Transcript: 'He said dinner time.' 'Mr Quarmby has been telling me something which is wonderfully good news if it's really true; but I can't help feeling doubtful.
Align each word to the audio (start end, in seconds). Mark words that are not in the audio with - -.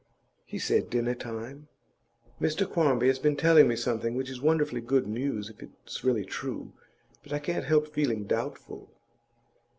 'He 0.47 0.57
said 0.57 0.89
dinner 0.89 1.13
time.' 1.13 1.67
'Mr 2.41 2.65
Quarmby 2.67 3.05
has 3.05 3.19
been 3.19 3.35
telling 3.35 3.67
me 3.67 3.75
something 3.75 4.15
which 4.15 4.31
is 4.31 4.41
wonderfully 4.41 4.81
good 4.81 5.05
news 5.05 5.47
if 5.51 5.61
it's 5.61 6.03
really 6.03 6.25
true; 6.25 6.73
but 7.21 7.31
I 7.31 7.37
can't 7.37 7.65
help 7.65 7.93
feeling 7.93 8.23
doubtful. 8.23 8.89